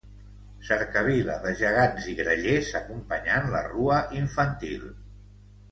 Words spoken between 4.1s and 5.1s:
infantil.